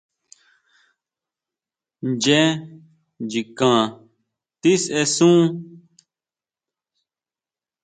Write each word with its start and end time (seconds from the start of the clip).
Ncheé 2.09 2.45
nchikan 3.23 3.81
tisesun. 4.61 5.37